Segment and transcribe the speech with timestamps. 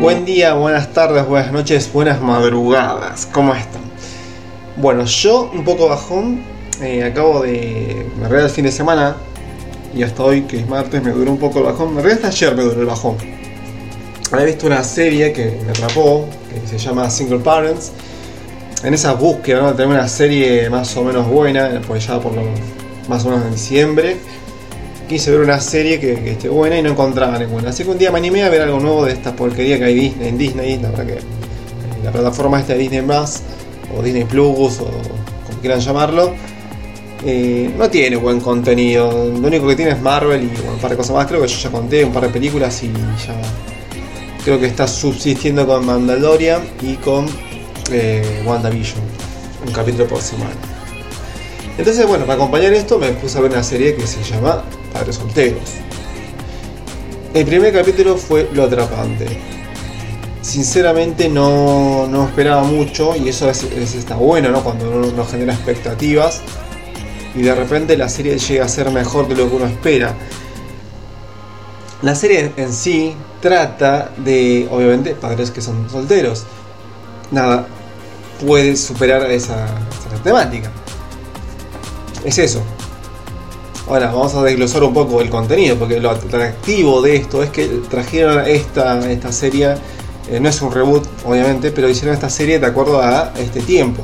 [0.00, 3.26] Buen día, buenas tardes, buenas noches, buenas madrugadas.
[3.26, 3.82] ¿Cómo están?
[4.76, 6.42] Bueno, yo un poco bajón.
[6.80, 8.06] eh, acabo de.
[8.16, 9.16] Me realidad el fin de semana.
[9.94, 11.94] Y hasta hoy, que es martes, me duró un poco el bajón.
[11.94, 13.18] Me realidad hasta ayer me duró el bajón.
[14.32, 17.92] Había visto una serie que me atrapó, que se llama Single Parents.
[18.82, 19.66] En esa búsqueda, ¿no?
[19.68, 22.44] De tener una serie más o menos buena, pues ya por lo
[23.06, 24.16] más o menos en diciembre
[25.10, 27.70] quise ver una serie que, esté buena y no encontraba ninguna.
[27.70, 29.94] Así que un día me animé a ver algo nuevo de esta porquería que hay
[29.94, 31.20] Disney, en Disney, la verdad que eh,
[32.04, 33.40] la plataforma esta de Disney Plus
[33.92, 36.32] o Disney Plus o como quieran llamarlo,
[37.26, 39.10] eh, no tiene buen contenido.
[39.10, 41.26] Lo único que tiene es Marvel y un par de cosas más.
[41.26, 43.34] Creo que yo ya conté un par de películas y ya
[44.44, 47.26] creo que está subsistiendo con Mandalorian y con
[47.90, 49.00] eh, WandaVision,
[49.66, 50.69] un capítulo por semana.
[51.80, 55.16] Entonces, bueno, para acompañar esto me puse a ver una serie que se llama Padres
[55.16, 55.62] Solteros.
[57.32, 59.26] El primer capítulo fue lo atrapante.
[60.42, 64.62] Sinceramente no, no esperaba mucho y eso es, es- está bueno, ¿no?
[64.62, 66.42] Cuando uno no genera expectativas
[67.34, 70.12] y de repente la serie llega a ser mejor de lo que uno espera.
[72.02, 76.44] La serie en sí trata de, obviamente, padres que son solteros.
[77.30, 77.66] Nada
[78.46, 79.66] puede superar esa
[80.22, 80.70] temática.
[82.24, 82.60] Es eso.
[83.88, 87.66] Ahora vamos a desglosar un poco el contenido, porque lo atractivo de esto es que
[87.90, 89.74] trajeron esta, esta serie,
[90.30, 94.02] eh, no es un reboot obviamente, pero hicieron esta serie de acuerdo a este tiempo.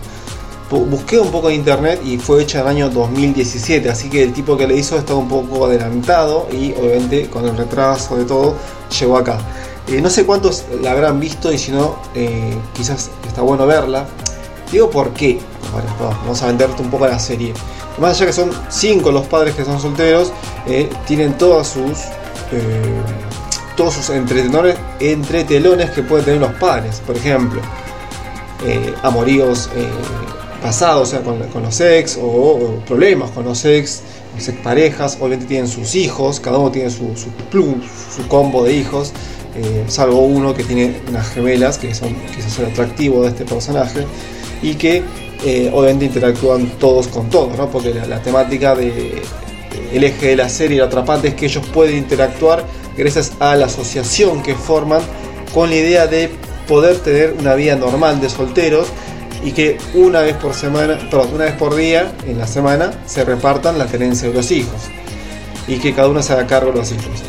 [0.71, 4.25] Bu- Busqué un poco de internet y fue hecha en el año 2017, así que
[4.25, 8.25] el tipo que le hizo estaba un poco adelantado y obviamente con el retraso de
[8.25, 8.57] todo
[8.99, 9.39] llegó acá.
[9.87, 14.05] Eh, no sé cuántos la habrán visto y si no, eh, quizás está bueno verla.
[14.73, 15.39] Digo por qué.
[15.73, 17.53] Ahora, vamos- a venderte un poco la serie.
[17.99, 20.33] Más allá que son cinco los padres que son solteros,
[20.67, 21.99] eh, tienen todas sus
[22.53, 23.01] eh,
[23.77, 27.03] todos sus entretenores, entretelones que pueden tener los padres.
[27.07, 27.61] Por ejemplo,
[28.65, 29.87] eh, amoríos eh,
[30.63, 34.03] pasados, sea, con, los ex, o, problemas con los ex,
[34.35, 35.17] los exparejas.
[35.21, 37.85] Obviamente tienen sus hijos, cada uno tiene su, su plus,
[38.15, 39.13] su combo de hijos.
[39.55, 44.07] eh, salvo uno que tiene unas gemelas, que son quizás el atractivo de este personaje,
[44.67, 45.03] y que
[45.45, 47.71] eh, obviamente interactúan todos con todos, ¿no?
[47.71, 49.23] porque la, temática de
[49.93, 52.65] el eje de la serie, lo atrapante es que ellos pueden interactuar
[52.97, 55.03] gracias a la asociación que forman
[55.55, 56.31] con la idea de
[56.67, 58.89] poder tener una vida normal de solteros
[59.45, 63.25] y que una vez por semana, perdón, una vez por día en la semana se
[63.25, 64.81] repartan la tenencia de los hijos
[65.69, 67.23] y que cada uno se haga cargo de los hijos.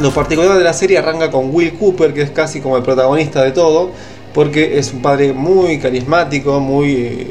[0.00, 3.42] Lo particular de la serie arranca con Will Cooper, que es casi como el protagonista
[3.42, 3.90] de todo,
[4.34, 7.26] porque es un padre muy carismático, muy eh,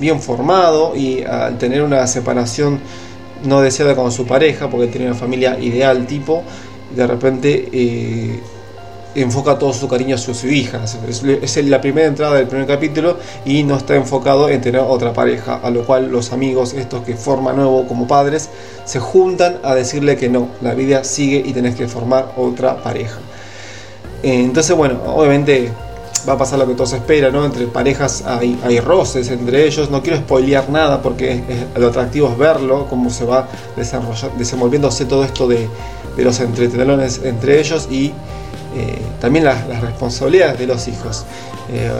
[0.00, 2.80] bien formado y al tener una separación
[3.44, 6.42] no deseada con su pareja, porque tenía una familia ideal tipo,
[6.94, 8.40] de repente eh,
[9.14, 10.80] enfoca todo su cariño hacia su hija.
[11.08, 15.12] Es, es la primera entrada del primer capítulo y no está enfocado en tener otra
[15.12, 18.48] pareja, a lo cual los amigos, estos que forman nuevo como padres,
[18.84, 23.18] se juntan a decirle que no, la vida sigue y tenés que formar otra pareja.
[24.22, 25.70] Eh, Entonces, bueno, obviamente
[26.28, 27.44] va a pasar lo que todos esperan, ¿no?
[27.44, 29.90] Entre parejas hay, hay roces entre ellos.
[29.90, 31.42] No quiero spoilear nada porque
[31.76, 33.48] lo atractivo es verlo, cómo se va
[34.36, 35.68] desenvolviéndose todo esto de,
[36.16, 38.12] de los entretelones entre ellos y
[38.76, 41.24] eh, también las, responsabilidades de los hijos.
[41.70, 41.90] Eh,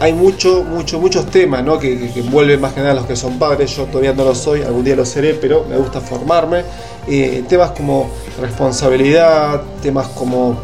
[0.00, 1.78] hay mucho, mucho, muchos temas ¿no?
[1.78, 3.76] que, que, que envuelven más que nada a los que son padres.
[3.76, 6.64] Yo todavía no lo soy, algún día lo seré, pero me gusta formarme.
[7.06, 8.10] Eh, temas como
[8.40, 10.56] responsabilidad, temas como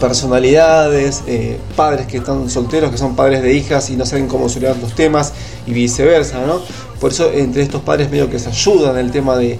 [0.00, 4.48] personalidades, eh, padres que están solteros, que son padres de hijas y no saben cómo
[4.48, 5.32] solucionar los temas
[5.66, 6.60] y viceversa, ¿no?
[7.00, 9.58] Por eso entre estos padres medio que se ayudan el tema de,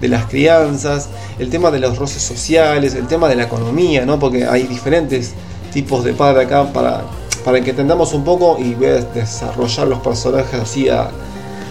[0.00, 1.08] de las crianzas,
[1.38, 4.18] el tema de los roces sociales, el tema de la economía, ¿no?
[4.18, 5.32] Porque hay diferentes
[5.72, 7.02] tipos de padre acá para,
[7.44, 11.10] para que entendamos un poco y voy a desarrollar los personajes así a,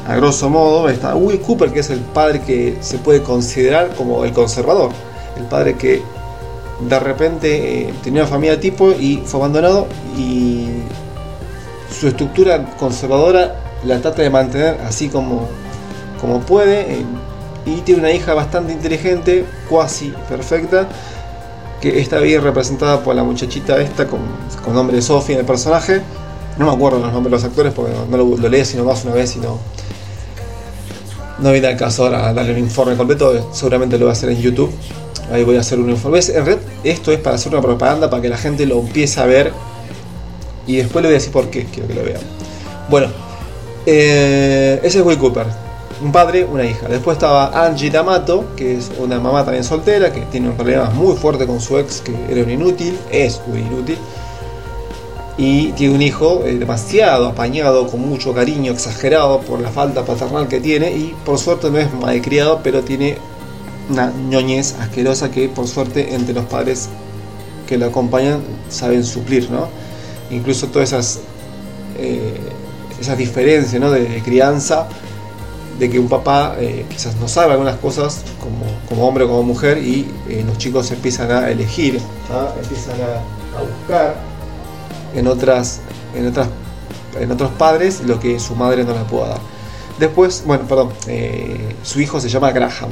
[0.08, 0.90] a grosso modo.
[0.90, 4.92] Está Will Cooper, que es el padre que se puede considerar como el conservador,
[5.38, 6.02] el padre que
[6.80, 9.88] de repente eh, tenía una familia tipo y fue abandonado
[10.18, 10.68] y
[11.90, 13.56] su estructura conservadora
[13.86, 15.48] la trata de mantener así como,
[16.20, 17.06] como puede eh,
[17.66, 20.88] y tiene una hija bastante inteligente, cuasi perfecta,
[21.82, 24.20] que está bien representada por la muchachita esta con,
[24.64, 26.02] con nombre de Sophie en el personaje.
[26.58, 29.04] No me acuerdo los nombres de los actores porque no, lo, lo leí sino más
[29.04, 29.40] una vez y
[31.40, 34.42] no viene al caso ahora darle un informe completo, seguramente lo voy a hacer en
[34.42, 34.72] YouTube.
[35.32, 36.20] Ahí voy a hacer un informe.
[36.20, 39.26] En red, esto es para hacer una propaganda para que la gente lo empiece a
[39.26, 39.52] ver.
[40.68, 42.22] Y después le voy a decir por qué quiero que lo vean.
[42.90, 43.08] Bueno,
[43.86, 45.46] eh, ese es Will Cooper.
[46.02, 46.88] un padre, una hija.
[46.88, 51.16] Después estaba Angie D'Amato, que es una mamá también soltera, que tiene un problema muy
[51.16, 53.98] fuerte con su ex, que era un inútil, es un inútil.
[55.38, 60.48] Y tiene un hijo eh, demasiado apañado, con mucho cariño, exagerado por la falta paternal
[60.48, 60.92] que tiene.
[60.92, 63.18] Y por suerte no es malcriado, pero tiene
[63.90, 66.90] una ñoñez asquerosa que por suerte entre los padres
[67.68, 69.68] que lo acompañan saben suplir, ¿no?
[70.32, 71.20] Incluso todas esas,
[71.98, 72.40] eh,
[73.00, 73.92] esas diferencias ¿no?
[73.92, 74.88] de crianza
[75.80, 79.44] de que un papá eh, quizás no sabe algunas cosas como, como hombre o como
[79.44, 82.00] mujer y eh, los chicos empiezan a elegir,
[82.62, 84.16] empiezan a, buscar
[85.16, 85.82] en otras,
[86.16, 86.48] en otras
[87.20, 89.40] en otros padres lo que su madre no le pueda dar.
[90.00, 92.90] Después, bueno, perdón, eh, su hijo se llama Graham.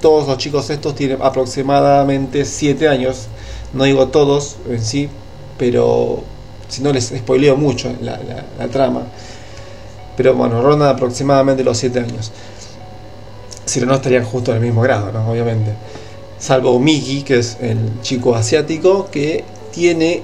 [0.00, 3.26] Todos los chicos estos tienen aproximadamente 7 años.
[3.72, 5.08] No digo todos en sí,
[5.58, 6.22] pero
[6.68, 8.20] si no les spoileo mucho la,
[8.58, 9.02] la trama
[10.16, 12.30] pero bueno, rondan aproximadamente los 7 años.
[13.64, 15.30] Si no, no estarían justo en el mismo grado, ¿no?
[15.30, 15.72] Obviamente.
[16.38, 20.22] Salvo Miki, que es el chico asiático, que tiene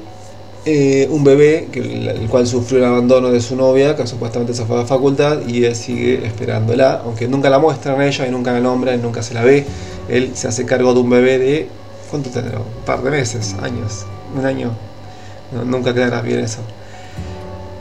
[0.65, 4.65] eh, un bebé, que, el cual sufrió el abandono de su novia, que supuestamente se
[4.65, 8.31] fue a la facultad, y él sigue esperándola, aunque nunca la muestran a ella y
[8.31, 9.65] nunca la nombra y nunca se la ve.
[10.09, 11.69] Él se hace cargo de un bebé de.
[12.11, 12.59] ¿Cuánto tendrá?
[12.59, 14.07] Un par de meses, años,
[14.37, 14.73] un año.
[15.65, 16.61] nunca quedará bien eso.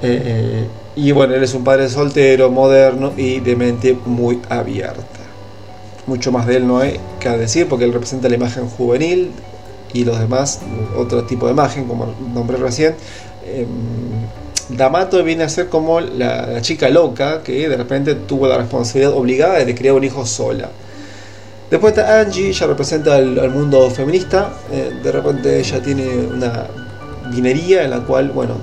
[0.01, 5.03] Eh, eh, y bueno, él es un padre soltero, moderno y de mente muy abierta.
[6.05, 9.31] Mucho más de él no hay que decir porque él representa la imagen juvenil
[9.97, 10.59] y los demás
[10.95, 12.95] otro tipo de imagen, como nombré recién.
[13.45, 13.65] Eh,
[14.69, 19.63] D'Amato viene a ser como la, chica loca que de repente tuvo la responsabilidad obligada
[19.63, 20.69] de criar un hijo sola.
[21.71, 24.51] Después está Angie, ella representa al, mundo feminista.
[24.71, 26.67] Eh, de repente ella tiene una
[27.31, 28.55] vinería en la cual, bueno,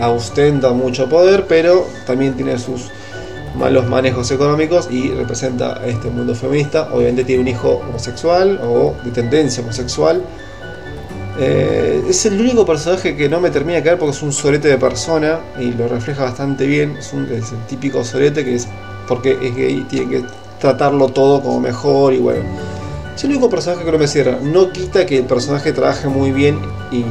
[0.00, 2.90] ostenta mucho poder, pero también tiene sus
[3.56, 6.88] malos manejos económicos y representa a este mundo feminista.
[6.92, 10.22] Obviamente tiene un hijo homosexual o de tendencia homosexual.
[11.38, 14.68] Eh, es el único personaje que no me termina de caer porque es un sorete
[14.68, 16.96] de persona y lo refleja bastante bien.
[16.96, 18.68] Es, un, el típico sorete que es
[19.06, 20.24] porque es gay tiene que
[20.60, 22.44] tratarlo todo como mejor y bueno.
[23.14, 24.38] Es el único personaje que no me cierra.
[24.42, 26.58] No quita que el personaje trabaje muy bien
[26.90, 27.04] y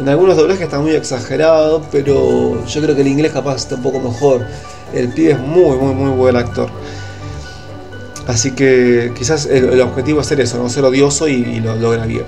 [0.00, 3.82] en algunos doblajes está muy exagerado, pero yo creo que el inglés capaz está un
[3.82, 4.46] poco mejor.
[4.92, 6.70] El pibe es muy, muy, muy buen actor.
[8.26, 12.24] Así que quizás el, objetivo es ser eso, no ser odioso y, lo logra bien.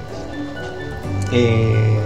[1.32, 1.98] Eh,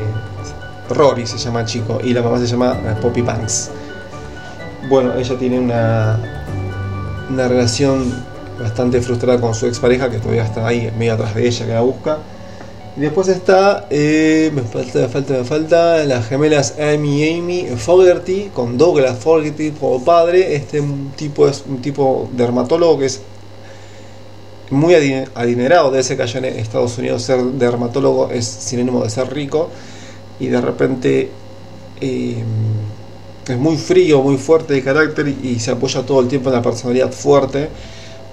[0.90, 3.70] Rory se llama el chico y la mamá se llama eh, Poppy Banks.
[4.88, 6.18] Bueno, ella tiene una,
[7.30, 8.12] una relación
[8.60, 11.80] bastante frustrada con su expareja que todavía está ahí medio atrás de ella que la
[11.80, 12.18] busca
[12.96, 17.66] y después está, eh, me falta, me falta, me falta, las gemelas Amy y Amy
[17.76, 20.54] Fogerty, con Douglas Fogerty como padre.
[20.54, 20.80] Este
[21.16, 23.20] tipo es un tipo dermatólogo que es
[24.70, 29.32] muy adinerado, de ese que allá en Estados Unidos ser dermatólogo es sinónimo de ser
[29.34, 29.70] rico.
[30.38, 31.30] Y de repente
[32.00, 32.44] eh,
[33.48, 36.62] es muy frío, muy fuerte de carácter y se apoya todo el tiempo en la
[36.62, 37.70] personalidad fuerte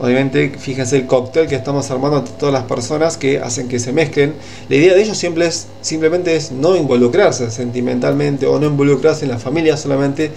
[0.02, 3.94] Obviamente, fíjense el cóctel que estamos armando entre todas las personas que hacen que se
[3.94, 4.34] mezclen.
[4.68, 9.32] La idea de ellos siempre es, simplemente es no involucrarse sentimentalmente o no involucrarse en
[9.32, 10.32] la familia, solamente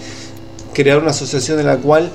[0.71, 2.11] crear una asociación en la cual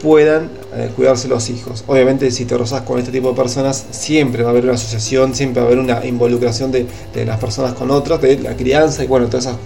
[0.00, 1.82] puedan eh, cuidarse los hijos.
[1.88, 5.34] Obviamente si te rozas con este tipo de personas, siempre va a haber una asociación,
[5.34, 9.02] siempre va a haber una involucración de, de las personas con otras, de la crianza
[9.02, 9.56] y bueno, todas esas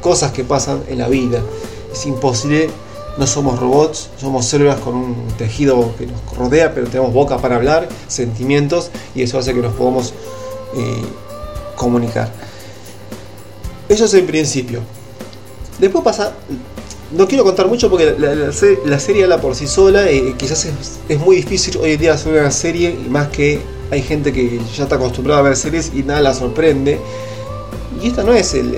[0.00, 1.40] cosas que pasan en la vida.
[1.92, 2.68] Es imposible
[3.18, 7.56] no somos robots, somos células con un tejido que nos rodea, pero tenemos boca para
[7.56, 10.14] hablar, sentimientos, y eso hace que nos podamos
[10.76, 11.02] eh,
[11.74, 12.30] comunicar.
[13.88, 14.80] Eso es en principio.
[15.80, 16.32] Después pasa,
[17.10, 20.68] no quiero contar mucho porque la, serie habla por sí sola, y quizás
[21.08, 23.60] es, muy difícil hoy en día hacer una serie, y más que
[23.90, 27.00] hay gente que ya está acostumbrada a ver series y nada la sorprende.
[28.00, 28.76] Y esta no es el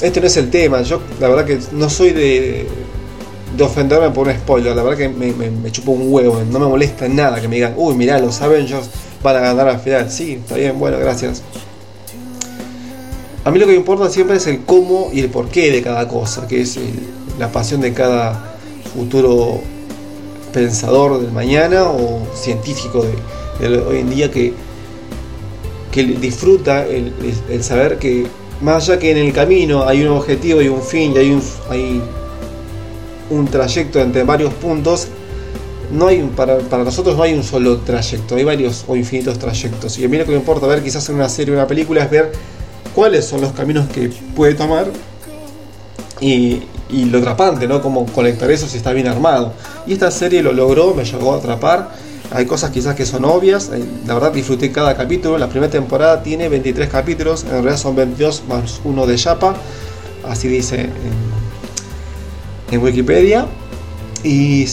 [0.00, 0.82] este no es el tema.
[0.82, 2.66] Yo la verdad que no soy de,
[3.56, 4.74] de ofenderme por un spoiler.
[4.74, 6.42] La verdad que me, me, chupo un huevo.
[6.50, 8.88] No me molesta nada que me digan, uy, mirá, los Avengers
[9.22, 10.10] van a ganar al final.
[10.10, 11.42] Sí, está bien, bueno, gracias.
[13.44, 16.08] A mí lo que me importa siempre es el cómo y el porqué de cada
[16.08, 16.78] cosa, que es
[17.38, 18.56] la pasión de cada
[18.94, 19.60] futuro
[20.52, 23.04] pensador del mañana o científico
[23.60, 24.54] de, hoy en día que,
[25.90, 27.12] que disfruta el,
[27.62, 28.26] saber que
[28.62, 31.42] más allá que en el camino hay un objetivo y un fin y hay un,
[31.68, 32.00] hay
[33.34, 35.08] un trayecto entre varios puntos,
[35.92, 39.98] no hay para, para, nosotros no hay un solo trayecto, hay varios o infinitos trayectos.
[39.98, 42.02] Y a mí lo que me importa ver quizás en una serie o una película
[42.02, 42.32] es ver
[42.94, 44.86] cuáles son los caminos que puede tomar
[46.20, 47.82] y, y lo atrapante, ¿no?
[47.82, 49.52] Cómo conectar eso si está bien armado.
[49.86, 51.90] Y esta serie lo logró, me llegó a atrapar.
[52.30, 55.38] Hay cosas quizás que son obvias, eh, la verdad disfruté cada capítulo.
[55.38, 59.54] La primera temporada tiene 23 capítulos, en realidad son 22 más uno de Yapa,
[60.26, 60.88] así dice
[62.74, 63.46] en, Wikipedia.
[64.22, 64.66] Y,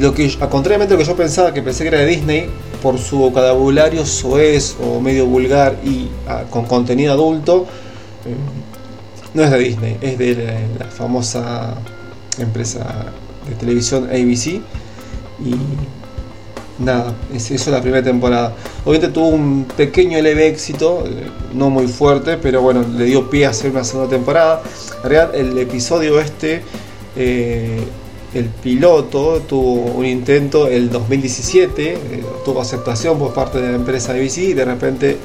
[0.00, 2.50] lo que, a contrariamente a lo que yo pensaba, que pensé que era de Disney,
[2.82, 7.66] por su vocabulario soez o medio vulgar y ah, con contenido adulto,
[8.26, 8.34] eh,
[9.34, 11.74] no es de Disney, es de la, famosa
[12.38, 13.06] empresa
[13.48, 14.60] de televisión ABC.
[15.44, 15.54] Y
[16.78, 18.52] nada, eso es la primera temporada.
[18.84, 23.46] Obviamente tuvo un pequeño leve éxito, eh, no muy fuerte, pero bueno, le dio pie
[23.46, 24.62] a hacer una segunda temporada.
[25.02, 26.62] En realidad, el episodio este.
[27.18, 27.82] Eh,
[28.32, 31.98] el piloto tuvo un intento el 2017, eh,
[32.44, 35.16] tuvo aceptación por parte de la empresa ABC y de repente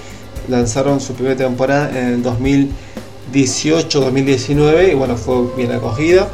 [0.47, 2.23] lanzaron su primera temporada en el
[3.31, 6.27] 2018-2019 y bueno, fue bien acogida.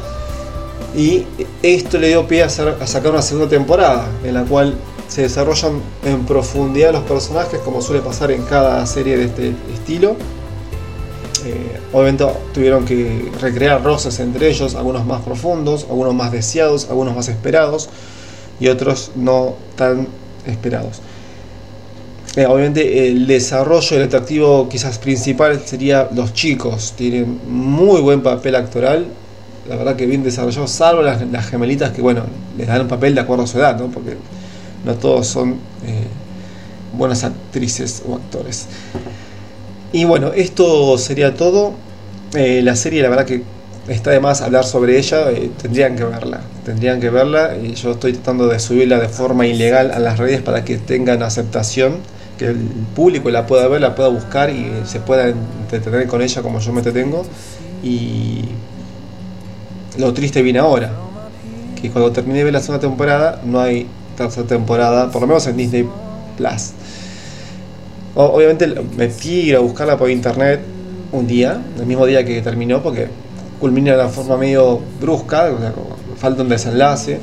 [0.96, 1.26] Y
[1.62, 4.74] esto le dio pie a, sacar una segunda temporada en la cual
[5.08, 10.16] se desarrollan en profundidad los personajes como suele pasar en cada serie de este estilo.
[11.44, 17.14] Eh, obviamente tuvieron que recrear roces entre ellos, algunos más profundos, algunos más deseados, algunos
[17.14, 17.88] más esperados
[18.58, 20.08] y otros no tan
[20.46, 21.00] esperados.
[22.36, 28.54] Eh, obviamente el desarrollo, el atractivo quizás principal sería los chicos, tienen muy buen papel
[28.54, 29.06] actoral,
[29.68, 32.22] la verdad que bien desarrollado, salvo las, gemelitas que bueno,
[32.56, 33.88] les dan un papel de acuerdo a su edad, ¿no?
[33.88, 34.16] porque
[34.84, 35.50] no todos son
[35.86, 36.06] eh,
[36.96, 38.66] buenas actrices o actores.
[39.92, 41.72] Y bueno, esto sería todo.
[42.34, 43.42] Eh, la serie, la verdad que
[43.88, 45.30] está de más hablar sobre ella.
[45.30, 46.40] Eh, tendrían que verla.
[46.64, 47.56] Tendrían que verla.
[47.56, 51.22] Y yo estoy tratando de subirla de forma ilegal a las redes para que tengan
[51.22, 51.98] aceptación.
[52.38, 52.56] Que el
[52.94, 56.72] público la pueda ver, la pueda buscar y se pueda entretener con ella como yo
[56.72, 57.24] me entretengo.
[57.82, 58.42] Y
[59.98, 60.92] lo triste viene ahora.
[61.80, 65.46] Que cuando termine de ver la segunda temporada, no hay tercera temporada, por lo menos
[65.46, 65.88] en Disney
[66.36, 66.72] Plus.
[68.28, 70.60] Obviamente me fui a buscarla por internet
[71.12, 73.08] un día, el mismo día que terminó, porque
[73.58, 75.72] culmina de una forma medio brusca, o sea,
[76.16, 77.18] falta un desenlace.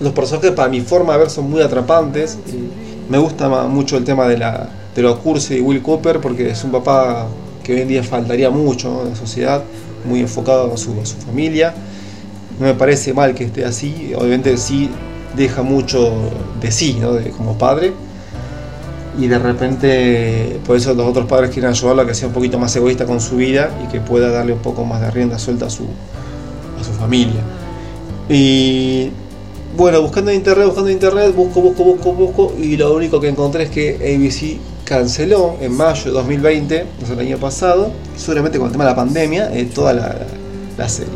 [0.00, 2.38] Los personajes para mi forma de ver son muy atrapantes.
[2.46, 6.50] Y me gusta mucho el tema de, la, de los cursos de Will Cooper porque
[6.50, 7.26] es un papá
[7.62, 9.62] que hoy en día faltaría mucho en la sociedad,
[10.04, 11.74] muy enfocado a su, su familia.
[12.58, 14.90] No me parece mal que esté así, obviamente sí
[15.36, 16.12] deja mucho
[16.60, 17.14] de sí, ¿no?
[17.14, 17.92] de, como padre
[19.18, 22.58] y de repente por eso los otros padres quieren ayudarlo a que sea un poquito
[22.58, 25.66] más egoísta con su vida y que pueda darle un poco más de rienda suelta
[25.66, 25.84] a su,
[26.80, 27.40] a su familia.
[28.28, 29.10] Y
[29.76, 33.28] bueno, buscando en internet, buscando en internet, busco, busco, busco, busco y lo único que
[33.28, 38.58] encontré es que ABC canceló en mayo de 2020, o sea, el año pasado, seguramente
[38.58, 40.16] con el tema de la pandemia, eh, toda la,
[40.76, 41.12] la, serie.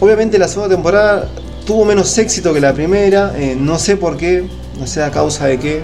[0.00, 1.28] Obviamente la segunda temporada
[1.66, 4.46] tuvo menos éxito que la primera, eh, no sé por qué,
[4.78, 5.82] no sé a causa de qué,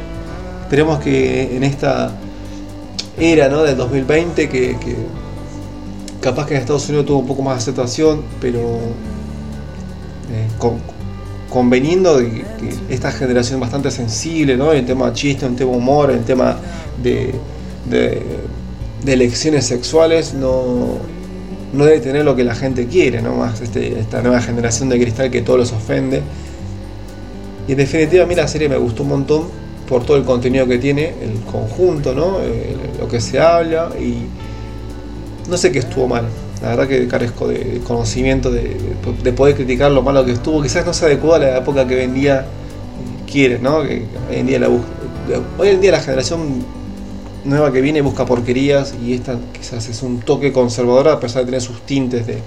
[0.73, 2.13] Esperemos que en esta
[3.19, 3.63] era ¿no?
[3.63, 4.75] del 2020, que,
[6.23, 8.59] capaz que en Estados Unidos tuvo un poco más de aceptación, pero
[10.31, 10.79] eh, con,
[11.51, 14.73] conveniendo de que esta generación bastante sensible ¿no?
[14.73, 16.57] en tema chiste, en tema humor, en tema
[17.03, 17.35] de,
[17.91, 18.23] de,
[19.05, 20.97] de elecciones sexuales, no,
[21.75, 23.35] no debe tener lo que la gente quiere, ¿no?
[23.35, 26.23] Más este, esta nueva generación de cristal que todos los ofende.
[27.69, 30.67] Y en definitiva a mí la serie me gustó un montón por todo el contenido
[30.67, 32.41] que tiene, el conjunto, ¿no?
[32.41, 34.27] Eh, lo que se habla y
[35.49, 36.25] no sé qué estuvo mal.
[36.63, 38.77] La verdad que carezco de conocimiento de,
[39.23, 40.63] de, poder criticar lo malo que estuvo.
[40.63, 42.47] Quizás no se adecua a la época que vendía
[43.31, 43.83] quiere, ¿no?
[43.83, 46.65] Que hoy en día la hoy en día la generación
[47.45, 51.47] nueva que viene busca porquerías y esta quizás es un toque conservador a pesar de
[51.47, 52.39] tener sus tintes de,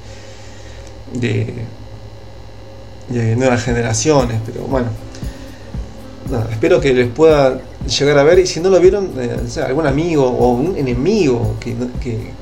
[1.13, 1.54] de,
[3.10, 4.88] de nuevas generaciones, pero bueno,
[6.51, 10.25] espero que les pueda llegar a ver y si no lo vieron, eh, algún amigo
[10.25, 11.75] o un enemigo que,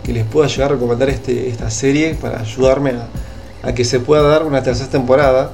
[0.04, 2.94] que, les pueda llegar a recomendar este, esta serie para ayudarme
[3.62, 5.52] a, que se pueda dar una tercera temporada.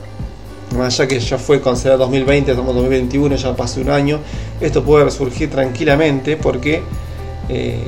[0.77, 4.19] Más allá que ya fue considerada 2020, estamos 2021, ya pasó un año,
[4.61, 6.83] esto puede resurgir tranquilamente porque
[7.49, 7.79] eh,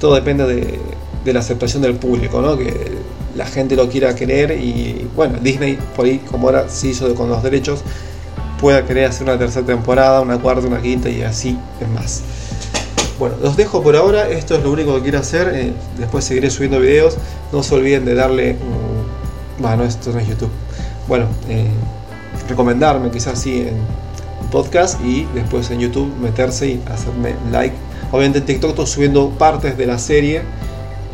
[0.00, 2.56] todo depende de, la aceptación del público, ¿no?
[2.56, 2.72] que
[3.36, 7.28] la gente lo quiera querer y bueno, Disney por ahí como ahora se hizo con
[7.28, 7.84] los derechos
[8.62, 12.22] pueda querer hacer una tercera temporada, una cuarta, una quinta y así es más.
[13.18, 16.48] Bueno, los dejo por ahora, esto es lo único que quiero hacer, eh, después seguiré
[16.48, 17.18] subiendo videos,
[17.52, 18.56] no se olviden de darle,
[19.58, 20.50] bueno, esto no es YouTube,
[21.08, 21.66] bueno, eh,
[22.48, 23.74] recomendarme quizás sí en
[24.52, 27.74] podcast y después en YouTube meterse y hacerme like.
[28.12, 30.42] Obviamente en TikTok estoy subiendo partes de la serie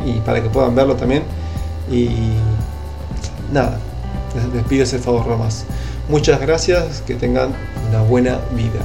[0.05, 1.23] y para que puedan verlo también.
[1.89, 2.09] Y
[3.51, 3.79] nada,
[4.35, 5.65] les, les pido ese favor nomás.
[6.09, 7.53] Muchas gracias, que tengan
[7.87, 8.83] una buena vida.